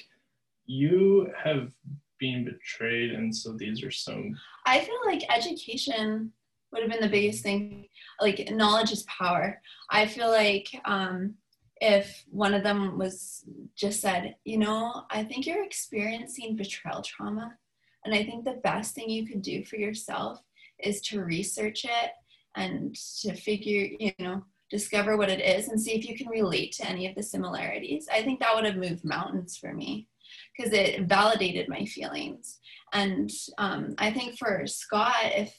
[0.66, 1.72] you have
[2.20, 4.34] being betrayed and so these are some
[4.66, 6.32] i feel like education
[6.72, 7.86] would have been the biggest thing
[8.22, 9.62] like knowledge is power.
[9.90, 11.36] I feel like um,
[11.82, 13.44] if one of them was
[13.76, 17.58] just said you know i think you're experiencing betrayal trauma
[18.06, 20.42] and i think the best thing you could do for yourself
[20.80, 22.12] is to research it
[22.56, 26.72] and to figure you know discover what it is and see if you can relate
[26.72, 30.08] to any of the similarities i think that would have moved mountains for me
[30.56, 32.60] because it validated my feelings.
[32.94, 35.58] And um, I think for Scott, if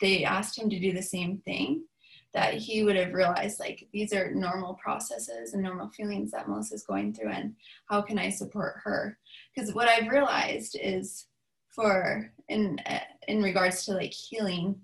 [0.00, 1.84] they asked him to do the same thing,
[2.34, 6.82] that he would have realized like these are normal processes and normal feelings that Melissa's
[6.82, 7.54] going through, and
[7.90, 9.18] how can I support her?
[9.54, 11.26] Because what I've realized is
[11.74, 12.78] for in
[13.28, 14.80] in regards to like healing,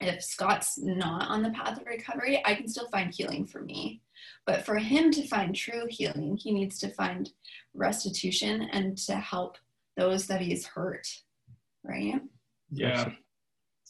[0.00, 4.02] if Scott's not on the path of recovery, I can still find healing for me.
[4.46, 7.30] But for him to find true healing, he needs to find
[7.74, 9.56] restitution and to help
[9.96, 11.06] those that he's hurt,
[11.84, 12.20] right?
[12.70, 13.10] Yeah.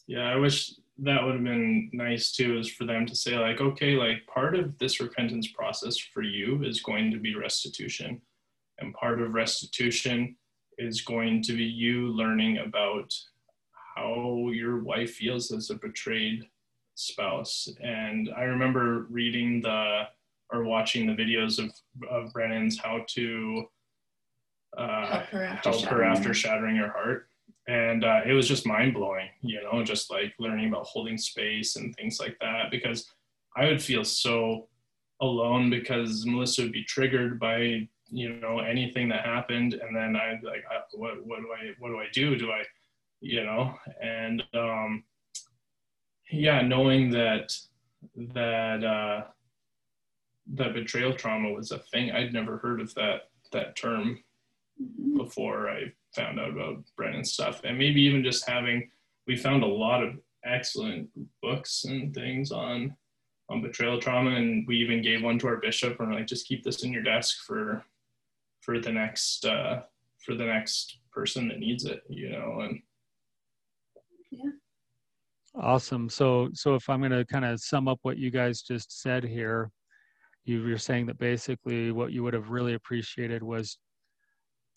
[0.07, 3.61] Yeah, I wish that would have been nice too, is for them to say, like,
[3.61, 8.21] okay, like part of this repentance process for you is going to be restitution.
[8.79, 10.35] And part of restitution
[10.81, 13.13] is going to be you learning about
[13.95, 16.43] how your wife feels as a betrayed
[16.95, 17.67] spouse.
[17.81, 20.03] And I remember reading the
[20.51, 21.71] or watching the videos of,
[22.09, 23.63] of Brannon's how to
[24.77, 27.27] uh, help her after, help her after shattering her heart.
[27.67, 31.77] And uh, it was just mind blowing, you know, just like learning about holding space
[31.77, 32.71] and things like that.
[32.71, 33.09] Because
[33.55, 34.67] I would feel so
[35.21, 39.73] alone because Melissa would be triggered by, you know, anything that happened.
[39.73, 42.37] And then I'd like, what, what do I, what do I do?
[42.37, 42.63] Do I,
[43.21, 45.03] you know, and um,
[46.31, 47.53] yeah, knowing that,
[48.15, 49.23] that, uh,
[50.53, 52.11] that betrayal trauma was a thing.
[52.11, 54.19] I'd never heard of that that term
[54.81, 55.17] mm-hmm.
[55.17, 58.89] before I found out about Brannon's stuff, and maybe even just having
[59.27, 61.09] we found a lot of excellent
[61.41, 62.95] books and things on
[63.49, 65.99] on betrayal trauma, and we even gave one to our bishop.
[65.99, 67.83] And we're like, just keep this in your desk for
[68.61, 69.81] for the next uh,
[70.25, 72.61] for the next person that needs it, you know.
[72.61, 72.79] And
[74.31, 74.51] Yeah.
[75.55, 76.07] Awesome.
[76.09, 79.23] So, so if I'm going to kind of sum up what you guys just said
[79.23, 79.69] here,
[80.45, 83.77] you were saying that basically what you would have really appreciated was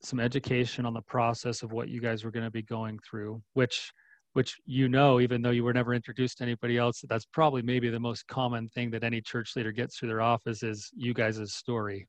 [0.02, 3.40] some education on the process of what you guys were going to be going through,
[3.52, 3.92] which,
[4.32, 7.88] which you know, even though you were never introduced to anybody else, that's probably maybe
[7.88, 11.52] the most common thing that any church leader gets through their office is you guys'
[11.52, 12.08] story.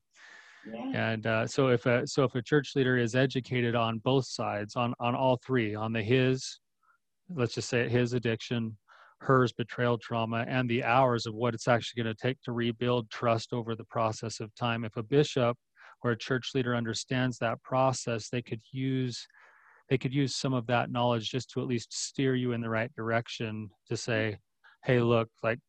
[0.65, 0.81] Yeah.
[0.93, 4.75] And uh, so if a so if a church leader is educated on both sides,
[4.75, 6.59] on on all three, on the his,
[7.29, 8.77] let's just say his addiction,
[9.19, 13.09] hers betrayal trauma, and the hours of what it's actually going to take to rebuild
[13.09, 14.83] trust over the process of time.
[14.85, 15.57] If a bishop
[16.03, 19.25] or a church leader understands that process, they could use
[19.89, 22.69] they could use some of that knowledge just to at least steer you in the
[22.69, 24.37] right direction to say,
[24.83, 25.59] hey, look, like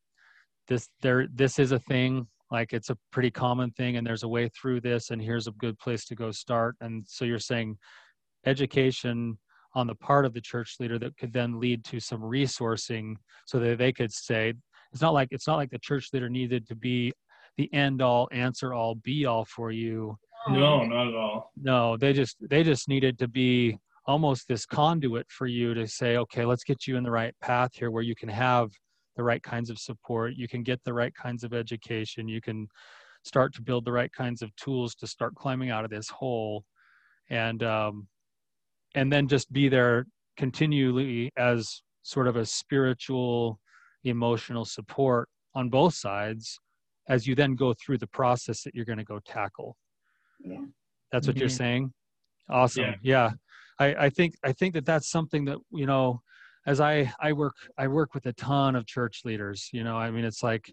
[0.67, 4.27] this there this is a thing like it's a pretty common thing and there's a
[4.27, 7.77] way through this and here's a good place to go start and so you're saying
[8.45, 9.37] education
[9.75, 13.59] on the part of the church leader that could then lead to some resourcing so
[13.59, 14.53] that they could say
[14.91, 17.11] it's not like it's not like the church leader needed to be
[17.57, 20.15] the end all answer all be all for you
[20.49, 21.51] no, not at all.
[21.61, 26.17] no they just they just needed to be almost this conduit for you to say
[26.17, 28.69] okay let's get you in the right path here where you can have
[29.17, 32.67] the right kinds of support you can get the right kinds of education you can
[33.25, 36.63] start to build the right kinds of tools to start climbing out of this hole
[37.29, 38.07] and um,
[38.95, 40.05] and then just be there
[40.37, 43.59] continually as sort of a spiritual
[44.05, 46.57] emotional support on both sides
[47.09, 49.75] as you then go through the process that you're going to go tackle
[50.45, 50.59] Yeah.
[51.11, 51.57] that's what you're Mhm.
[51.63, 51.93] saying
[52.49, 52.95] awesome Yeah.
[53.01, 53.31] yeah,
[53.79, 56.21] I, I think i think that that's something that you know
[56.67, 60.11] as i i work i work with a ton of church leaders you know i
[60.11, 60.71] mean it's like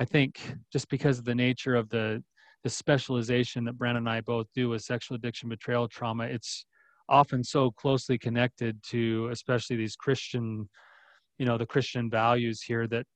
[0.00, 2.22] i think just because of the nature of the
[2.64, 6.66] the specialization that Brannon and i both do with sexual addiction betrayal trauma it's
[7.08, 10.68] often so closely connected to especially these christian
[11.38, 13.06] you know the christian values here that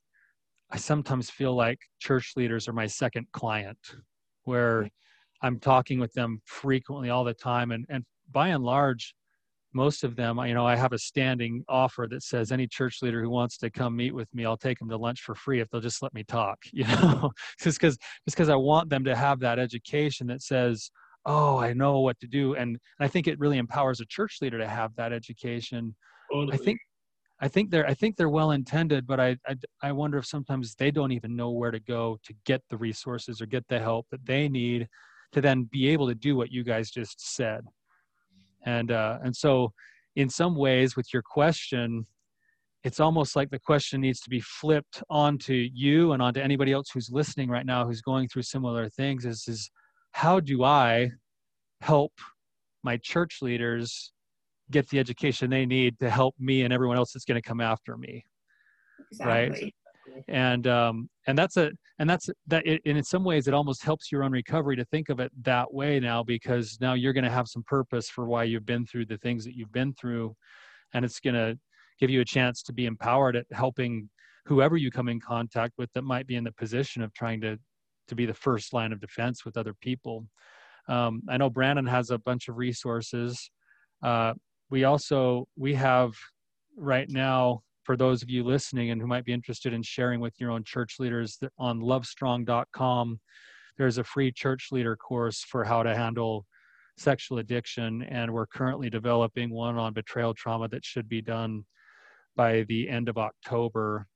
[0.71, 3.79] i sometimes feel like church leaders are my second client
[4.45, 4.89] where
[5.43, 7.73] i'm talking with them frequently all the time.
[7.73, 9.15] And and by and large
[9.75, 13.23] most of them you know i have a standing offer that says any church leader
[13.23, 15.69] who wants to come meet with me i'll take them to lunch for free if
[15.71, 17.31] they'll just let me talk you know?
[17.61, 20.91] Just because just because i want them to have that education that says
[21.27, 22.55] oh i know what to do.
[22.55, 25.95] And i think it really empowers a church leader to have that education.
[26.33, 26.55] Totally.
[26.55, 26.79] i think
[27.41, 30.75] i think they're i think they're well intended but I, I i wonder if sometimes
[30.75, 34.07] they don't even know where to go to get the resources or get the help
[34.11, 34.89] that they need
[35.33, 37.65] to then be able to do what you guys just said
[38.67, 39.73] and uh and so
[40.17, 42.05] in some ways with your question
[42.85, 46.89] it's almost like the question needs to be flipped onto you and onto anybody else
[46.93, 49.71] who's listening right now who's going through similar things is is
[50.13, 51.11] how do i
[51.81, 52.13] help
[52.83, 54.13] my church leaders
[54.71, 57.61] get the education they need to help me and everyone else that's going to come
[57.61, 58.25] after me
[59.21, 59.73] Right.
[60.29, 63.85] And um and that's a and that's that it, and in some ways it almost
[63.85, 67.25] helps your own recovery to think of it that way now because now you're going
[67.25, 70.35] to have some purpose for why you've been through the things that you've been through.
[70.95, 71.59] And it's going to
[71.99, 74.09] give you a chance to be empowered at helping
[74.47, 77.59] whoever you come in contact with that might be in the position of trying to
[78.09, 80.27] to be the first line of defense with other people.
[80.89, 83.51] Um, i know Brannon has a bunch of resources.
[84.03, 84.35] Uh,
[84.71, 86.13] we also we have
[86.77, 90.35] right now for those of you listening and who might be interested in sharing with
[90.39, 93.19] your own church leaders on lovestrong.com
[93.79, 96.47] there's a free church leader course for how to handle
[96.97, 98.03] sexual addiction.
[98.05, 101.65] And we're currently developing one on betrayal trauma that should be done
[102.37, 104.07] by the end of october.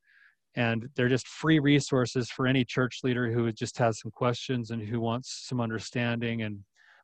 [0.55, 4.83] And they're just free resources for any church leader who just has some questions and
[4.83, 6.43] who wants some understanding.
[6.43, 6.61] And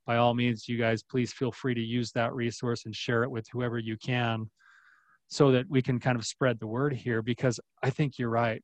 [0.06, 3.30] by all means you guys please feel free to use that resource and share it
[3.30, 4.50] with whoever you can
[5.32, 8.62] so that we can kind of spread the word here because i think you're right.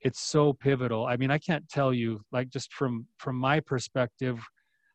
[0.00, 1.04] It's so pivotal.
[1.04, 4.38] I mean i can't tell you like just from from my perspective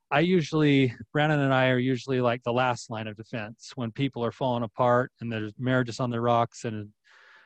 [0.09, 4.25] i usually Brannon and i are usually like the last line of defense when people
[4.25, 6.89] are falling apart and there's marriages on the rocks and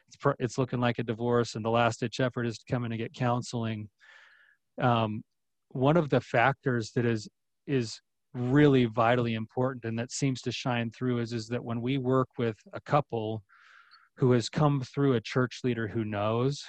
[0.08, 2.94] it's it's looking like a divorce and the last ditch effort is to come in
[2.94, 3.90] and get counseling.
[4.82, 5.22] Um,
[5.70, 7.28] one of the factors that is
[7.68, 8.00] is
[8.34, 12.28] really vitally important and that seems to shine through is is that when we work
[12.38, 13.42] with a couple
[14.18, 16.64] who has come through a church leader who knows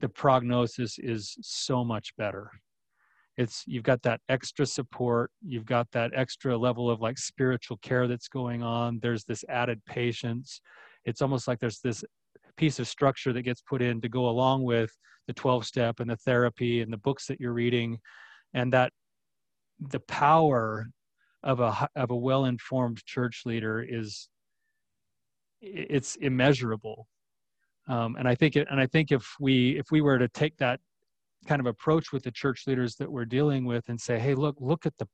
[0.00, 2.50] the prognosis is so much better.
[3.36, 8.06] It's you've got that extra support you've got that extra level of like spiritual care
[8.06, 10.60] that's going on there's this added patience.
[11.04, 12.04] It's almost like there's this
[12.56, 14.90] piece of structure that gets put in to go along with
[15.26, 17.98] the 12 step and the therapy and the books that you're reading.
[18.52, 18.92] And that
[19.80, 20.86] the power
[21.42, 24.28] of a of a well-informed church leader is
[25.62, 27.06] it's immeasurable.
[27.88, 30.56] Um, and i think it, and i think if we if we were to take
[30.58, 30.80] that
[31.48, 34.54] kind of approach with the church leaders that we're dealing with and say hey look
[34.60, 35.08] look at the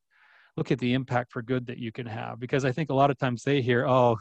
[0.56, 3.10] look at the impact for good that you can have because i think a lot
[3.10, 4.16] of times they hear oh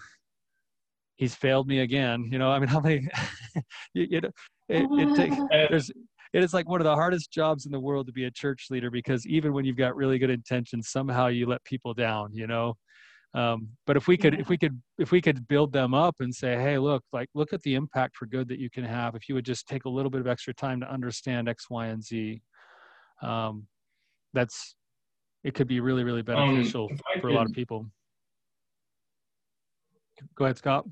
[1.15, 2.27] he's failed me again.
[2.31, 3.07] You know i mean how many
[3.93, 4.31] you, you know
[4.69, 5.35] it, it takes
[5.69, 5.91] there's
[6.35, 8.67] it is like one of the hardest jobs in the world to be a church
[8.69, 12.45] leader because even when you've got really good intentions somehow you let people down you
[12.45, 12.75] know?
[13.33, 16.33] Um, but if we could if we could if we could build them up and
[16.33, 19.15] say hey look like look at the impact for good that you can have.
[19.15, 21.87] If you would just take a little bit of extra time to understand x y
[21.87, 22.41] and z
[23.21, 23.67] um,
[24.33, 24.75] that's
[25.43, 27.85] it could be really really um, beneficial um, for could, a lot of people.
[30.35, 30.85] Go ahead scott.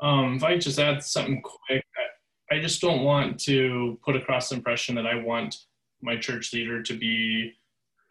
[0.00, 2.19] Um, if i just add something quick I
[2.58, 5.56] just don't want to put across the impression that I want
[6.02, 7.52] my church leader to be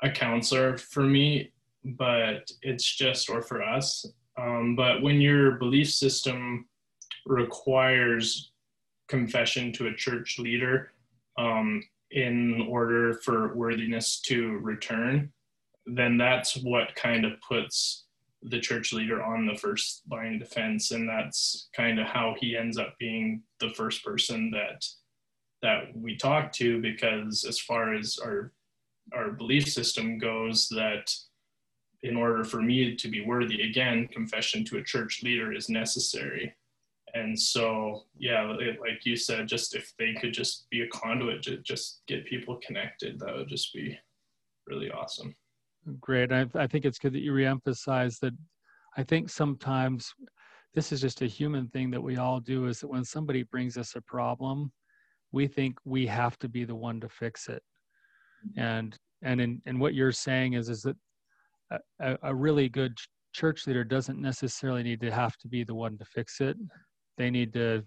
[0.02, 1.52] a counselor for me,
[1.84, 4.06] but it's just, or for us.
[4.38, 6.68] Um, but when your belief system
[7.26, 8.52] requires
[9.10, 10.92] confession to a church leader
[11.38, 15.32] um, in order for worthiness to return,
[15.86, 18.06] then that's what kind of puts
[18.44, 22.56] the church leader on the first line of defense and that's kind of how he
[22.56, 24.86] ends up being the first person that
[25.62, 28.54] that we talk to because as far as our
[29.14, 31.14] our belief system goes that
[32.04, 36.56] in order for me to be worthy again confession to a church leader is necessary.
[37.16, 41.58] And so yeah like you said just if they could just be a conduit to
[41.58, 43.98] just get people connected that would just be
[44.68, 45.36] really awesome
[46.00, 46.32] Great.
[46.32, 48.34] I, I think it's good that you reemphasize that.
[48.98, 50.14] I think sometimes
[50.74, 53.78] this is just a human thing that we all do is that when somebody brings
[53.78, 54.72] us a problem,
[55.32, 57.64] we think we have to be the one to fix it.
[58.46, 58.60] Mm-hmm.
[58.60, 60.96] And and in and what you're saying is is that
[62.00, 62.98] a, a really good
[63.34, 66.58] church leader doesn't necessarily need to have to be the one to fix it.
[67.18, 67.84] They need to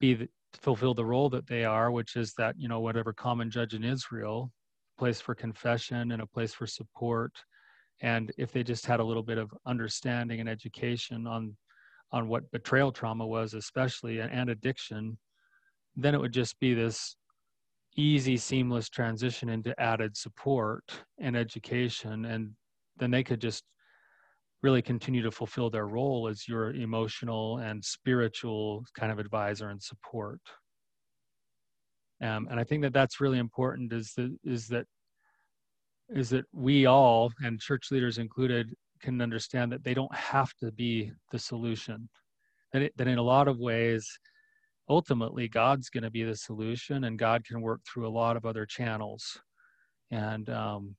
[0.00, 3.50] be the, fulfill the role that they are, which is that you know whatever common
[3.50, 4.52] judge in Israel
[4.98, 7.32] place for confession and a place for support
[8.00, 11.56] and if they just had a little bit of understanding and education on
[12.12, 15.16] on what betrayal trauma was especially and addiction
[15.96, 17.16] then it would just be this
[17.96, 20.84] easy seamless transition into added support
[21.20, 22.50] and education and
[22.98, 23.64] then they could just
[24.62, 29.82] really continue to fulfill their role as your emotional and spiritual kind of advisor and
[29.82, 30.40] support
[32.22, 34.86] um, and I think that that's really important is that is that
[36.10, 40.70] is that we all and church leaders included can understand that they don't have to
[40.72, 42.08] be the solution.
[42.72, 44.06] That, it, that in a lot of ways,
[44.88, 48.44] ultimately God's going to be the solution, and God can work through a lot of
[48.44, 49.38] other channels.
[50.10, 50.94] And um,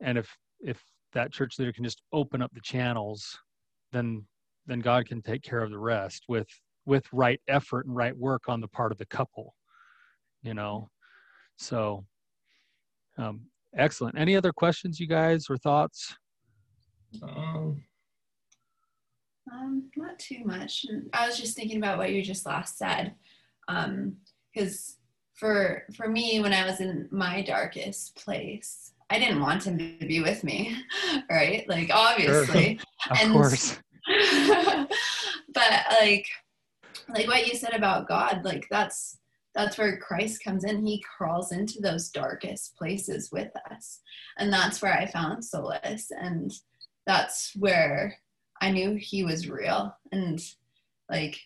[0.00, 0.82] and if if
[1.12, 3.38] that church leader can just open up the channels,
[3.92, 4.24] then
[4.66, 6.48] then God can take care of the rest with
[6.86, 9.54] with right effort and right work on the part of the couple
[10.46, 10.88] you know?
[11.56, 12.04] So
[13.18, 13.42] um,
[13.76, 14.18] excellent.
[14.18, 16.14] Any other questions you guys or thoughts?
[17.22, 17.82] Um,
[19.52, 20.86] um not too much.
[21.12, 23.14] I was just thinking about what you just last said
[23.68, 24.16] um
[24.52, 24.96] because
[25.34, 30.06] for for me when i was in my darkest place i didn't want him to
[30.06, 30.76] be with me
[31.30, 31.68] right?
[31.68, 32.78] Like obviously.
[32.78, 33.12] Sure.
[33.12, 33.78] of and, course.
[35.52, 36.26] but like
[37.08, 39.18] like what you said about god like that's
[39.56, 40.84] that's where Christ comes in.
[40.84, 44.00] He crawls into those darkest places with us.
[44.36, 46.10] And that's where I found solace.
[46.10, 46.52] And
[47.06, 48.18] that's where
[48.60, 49.96] I knew he was real.
[50.12, 50.40] And
[51.08, 51.40] like,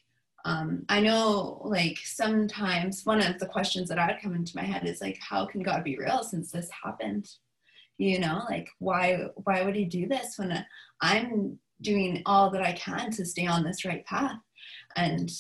[0.45, 4.87] um, I know like sometimes one of the questions that I'd come into my head
[4.87, 7.31] is like, how can God be real since this happened?
[7.99, 10.65] You know, like why why would he do this when
[11.01, 14.39] I'm doing all that I can to stay on this right path?
[14.97, 15.31] And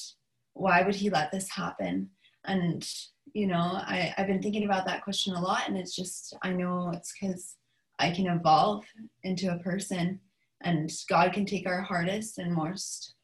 [0.52, 2.10] why would he let this happen?
[2.46, 2.88] And
[3.32, 6.50] you know I, i've been thinking about that question a lot and it's just i
[6.50, 7.56] know it's because
[7.98, 8.84] i can evolve
[9.24, 10.20] into a person
[10.62, 13.14] and god can take our hardest and most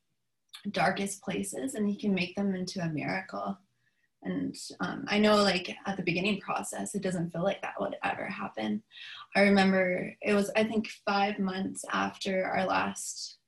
[0.70, 3.56] darkest places and he can make them into a miracle.
[4.22, 7.96] And um, i know like at the beginning process it doesn't feel like that would
[8.02, 8.82] ever happen.
[9.36, 13.38] I remember it was i think five months after our last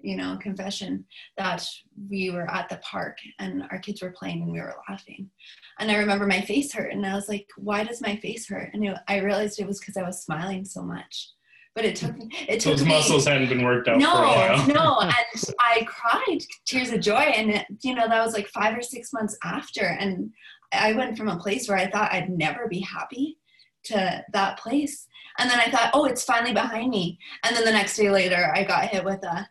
[0.00, 1.04] you know, confession
[1.36, 1.66] that
[2.08, 5.30] we were at the park and our kids were playing and we were laughing.
[5.78, 8.70] And I remember my face hurt and I was like, why does my face hurt?
[8.72, 11.30] And I realized it was because I was smiling so much.
[11.76, 12.16] but it took
[12.48, 15.12] it took Those me, muscles hadn't been worked out for a no, no, and
[15.60, 19.12] I cried tears of joy, and it, you know that was like five or six
[19.12, 20.30] months after, and
[20.72, 23.38] I went from a place where I thought I'd never be happy
[23.84, 25.06] to that place,
[25.38, 28.50] and then I thought, oh, it's finally behind me, and then the next day later,
[28.54, 29.46] I got hit with a,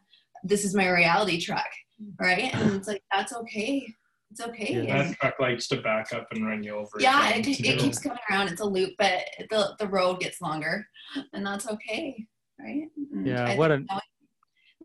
[0.46, 1.72] this is my reality track,
[2.20, 3.86] right, and it's like that's okay,
[4.32, 4.84] it's okay.
[4.86, 5.04] Yeah.
[5.04, 6.92] That truck likes to back up and run you over.
[7.00, 8.50] yeah, again, it, it keeps coming around.
[8.50, 10.86] It's a loop, but the the road gets longer,
[11.34, 12.26] and that's okay,
[12.60, 12.88] right?
[13.12, 14.02] And Yeah, I what think a- knowing,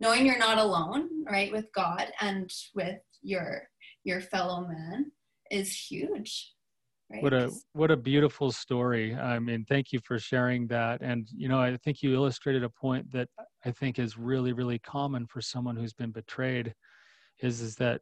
[0.00, 3.62] knowing you're not alone, right, with God and with your
[4.04, 5.12] your fellow man
[5.50, 6.52] is huge.
[7.10, 7.22] Right?
[7.22, 11.48] what a what a beautiful story i mean thank you for sharing that and you
[11.48, 13.28] know i think you illustrated a point that
[13.64, 16.72] i think is really really common for someone who's been betrayed
[17.42, 18.00] is is that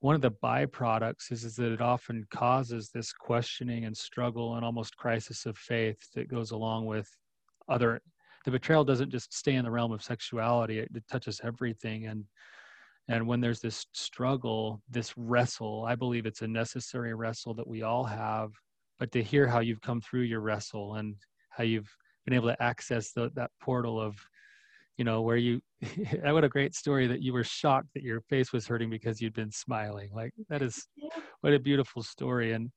[0.00, 4.64] one of the byproducts is, is that it often causes this questioning and struggle and
[4.64, 7.08] almost crisis of faith that goes along with
[7.68, 8.00] other
[8.44, 12.24] the betrayal doesn't just stay in the realm of sexuality it, it touches everything and
[13.08, 17.82] and when there's this struggle this wrestle i believe it's a necessary wrestle that we
[17.82, 18.50] all have
[18.98, 21.16] but to hear how you've come through your wrestle and
[21.50, 21.90] how you've
[22.24, 24.16] been able to access the, that portal of
[24.96, 25.60] you know where you
[26.22, 29.32] what a great story that you were shocked that your face was hurting because you'd
[29.32, 30.10] been smiling.
[30.12, 30.86] Like that is
[31.40, 32.52] what a beautiful story.
[32.52, 32.70] And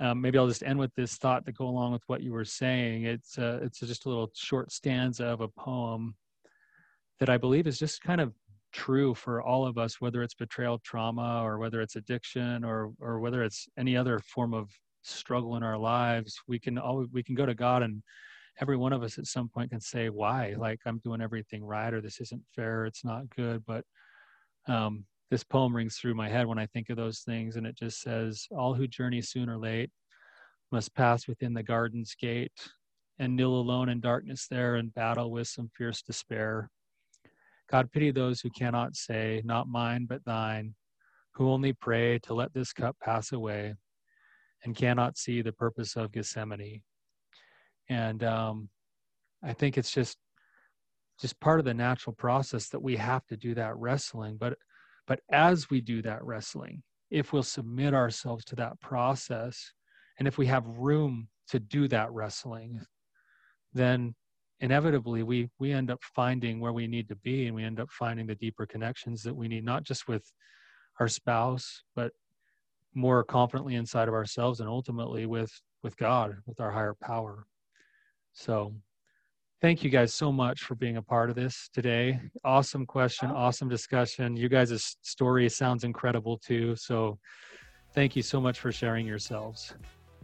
[0.00, 2.46] um, maybe i'll just end with this thought to go along with what you were
[2.46, 3.04] saying.
[3.04, 6.14] It's uh, it's just a little short stanza of a poem
[7.18, 8.32] that i believe is just kind of
[8.72, 13.18] true for all of us whether it's betrayal trauma or whether it's addiction or or
[13.18, 14.70] whether it's any other form of
[15.02, 18.02] struggle in our lives we can always we can go to god and
[18.60, 20.54] every one of us at some point can say why?
[20.56, 23.64] Like i'm doing everything right or this isn't fair it's not good.
[23.66, 23.84] But
[24.68, 27.76] um, this poem rings through my head when i think of those things and it
[27.76, 29.90] just says all who journey soon or late
[30.72, 32.52] must pass within the garden's gate
[33.18, 36.70] and kneel alone in darkness there and battle with some fierce despair
[37.70, 40.74] god pity those who cannot say not mine but thine
[41.34, 43.74] who only pray to let this cup pass away
[44.64, 46.82] and cannot see the purpose of gethsemane.
[47.88, 48.68] And um,
[49.42, 50.18] i think it's just
[51.20, 54.36] just part of the natural process that we have to do that wrestling.
[54.38, 54.56] But
[55.06, 59.72] but as we do that wrestling if we'll submit ourselves to that process
[60.18, 62.80] and if we have room to do that wrestling
[63.72, 64.14] then
[64.60, 67.90] inevitably we we end up finding where we need to be and we end up
[67.90, 70.30] finding the deeper connections that we need not just with
[70.98, 72.12] our spouse but
[72.94, 75.52] more confidently inside of ourselves and ultimately with
[75.82, 77.46] with god with our higher power.
[78.32, 78.74] So
[79.60, 82.20] thank you guys so much for being a part of this today.
[82.44, 83.68] Awesome question awesome.
[83.68, 84.36] discussion.
[84.36, 86.76] You guys' story sounds incredible too.
[86.76, 87.18] So
[87.94, 89.74] thank you so much for sharing yourselves.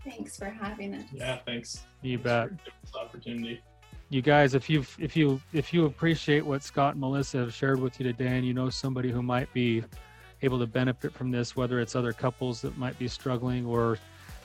[0.05, 1.05] Thanks for having us.
[1.13, 1.85] Yeah, thanks.
[2.03, 2.49] you Thanks bet.
[2.49, 3.63] for giving opportunity.
[4.09, 7.81] You guys if you if you if you appreciate what scott and melissa have shared
[7.81, 9.83] with you today and you know somebody who might be
[10.43, 13.99] able to benefit from this whether it's other couples that might be struggling or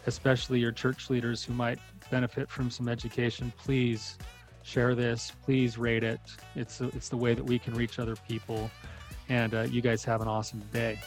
[0.07, 1.77] especially your church leaders who might
[2.09, 4.17] benefit from some education please
[4.63, 5.31] share this.
[5.43, 6.19] Please rate it.
[6.55, 8.69] It's it's the way that we can reach other people.
[9.29, 10.99] And uh, you guys have an awesome day